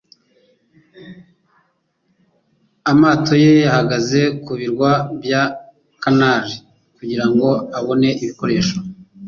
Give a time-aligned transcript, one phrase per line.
[2.91, 5.43] amato ye yahagaze ku birwa bya
[6.03, 6.53] Canary
[6.95, 8.77] kugira ngo abone ibikoresho